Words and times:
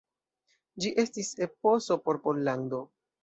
Ĝi 0.85 0.91
estis 1.03 1.29
eposo 1.47 1.99
por 2.07 2.21
Pollando. 2.27 2.81